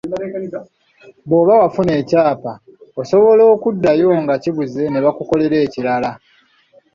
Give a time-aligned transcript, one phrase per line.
[1.27, 2.53] Bw’oba wafuna ekyapa,
[3.01, 6.11] osobola okuddayo nga kibuze ne bakukolera ekirala.